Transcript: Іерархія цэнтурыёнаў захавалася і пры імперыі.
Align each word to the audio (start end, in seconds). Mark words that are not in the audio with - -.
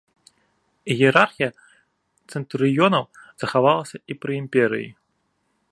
Іерархія 0.95 1.49
цэнтурыёнаў 2.33 3.05
захавалася 3.43 3.97
і 4.15 4.19
пры 4.25 4.33
імперыі. 4.45 4.89